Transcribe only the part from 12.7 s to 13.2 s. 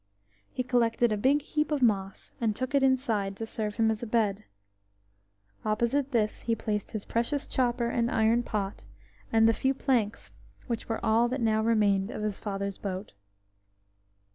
boat.